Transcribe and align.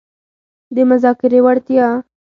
-د 0.75 0.77
مذاکرې 0.89 1.39
وړتیا 1.45 1.87